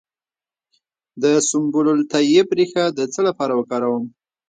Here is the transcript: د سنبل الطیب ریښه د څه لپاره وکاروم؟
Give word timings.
د 1.23 1.23
سنبل 1.49 1.87
الطیب 1.95 2.47
ریښه 2.57 2.85
د 2.97 2.99
څه 3.13 3.19
لپاره 3.27 3.53
وکاروم؟ 3.55 4.05